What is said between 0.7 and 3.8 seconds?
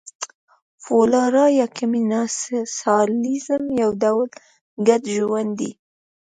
فلورا یا کمېنسالیزم